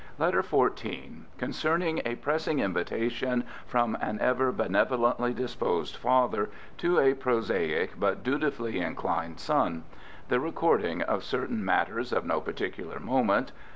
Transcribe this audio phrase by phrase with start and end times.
[0.17, 7.99] LETTER XIV Concerning a pressing invitation from an ever benevolently disposed father to a prosaic
[7.99, 9.83] but dutifully inclined son.
[10.27, 13.51] The recording of certain matters of no particular moment.